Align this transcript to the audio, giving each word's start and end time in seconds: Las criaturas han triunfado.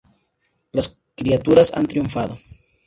Las 0.71 0.97
criaturas 1.15 1.73
han 1.77 1.85
triunfado. 1.85 2.39